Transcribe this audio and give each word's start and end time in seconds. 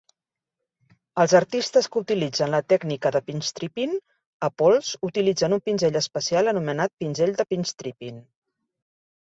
Els 1.23 1.35
artistes 1.39 1.89
que 1.95 2.01
utilitzen 2.05 2.51
la 2.53 2.61
tècnica 2.73 3.11
de 3.17 3.21
pinstriping 3.27 3.93
a 4.49 4.51
pols 4.63 4.91
utilitzen 5.11 5.57
un 5.61 5.63
pinzell 5.69 6.03
especial 6.03 6.53
anomenat 6.55 6.97
pinzell 7.05 7.39
de 7.43 7.51
pinstriping. 7.55 8.21